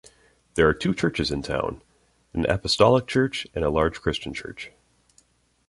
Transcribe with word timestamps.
There 0.55 0.67
are 0.67 0.73
two 0.73 0.95
churches 0.95 1.29
in 1.29 1.43
town, 1.43 1.83
an 2.33 2.47
Apostolic 2.49 3.05
Church 3.05 3.45
and 3.53 3.63
a 3.63 3.69
large 3.69 4.01
Christian 4.01 4.33
church. 4.33 4.71